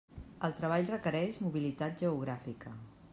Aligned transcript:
El 0.47 0.55
treball 0.61 0.87
requereix 0.93 1.37
mobilitat 1.45 2.01
geogràfica. 2.03 2.75